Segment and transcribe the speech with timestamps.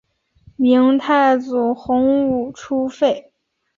[0.55, 3.31] 明太祖洪武初废。